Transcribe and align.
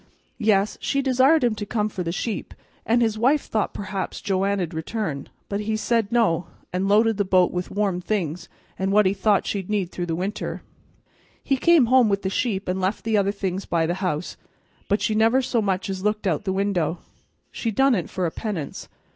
Yes, 0.39 0.79
she 0.81 1.03
desired 1.03 1.43
him 1.43 1.53
to 1.53 1.63
come 1.63 1.87
for 1.87 2.01
the 2.01 2.11
sheep; 2.11 2.55
an' 2.87 3.01
his 3.01 3.19
wife 3.19 3.45
thought 3.45 3.71
perhaps 3.71 4.19
Joanna'd 4.19 4.73
return, 4.73 5.29
but 5.47 5.59
he 5.59 5.77
said 5.77 6.11
no, 6.11 6.47
an' 6.73 6.87
lo'ded 6.87 7.17
the 7.17 7.23
bo't 7.23 7.51
with 7.51 7.69
warm 7.69 8.01
things 8.01 8.49
an' 8.79 8.89
what 8.89 9.05
he 9.05 9.13
thought 9.13 9.45
she'd 9.45 9.69
need 9.69 9.91
through 9.91 10.07
the 10.07 10.15
winter. 10.15 10.63
He 11.43 11.55
come 11.55 11.85
home 11.85 12.09
with 12.09 12.23
the 12.23 12.31
sheep 12.31 12.67
an' 12.67 12.79
left 12.79 13.03
the 13.03 13.15
other 13.15 13.31
things 13.31 13.65
by 13.67 13.85
the 13.85 13.93
house, 14.01 14.37
but 14.89 15.03
she 15.03 15.13
never 15.13 15.39
so 15.39 15.61
much 15.61 15.87
as 15.87 16.03
looked 16.03 16.25
out 16.25 16.39
o' 16.41 16.43
the 16.45 16.53
window. 16.53 16.97
She 17.51 17.69
done 17.69 17.93
it 17.93 18.09
for 18.09 18.25
a 18.25 18.31
penance. 18.31 18.89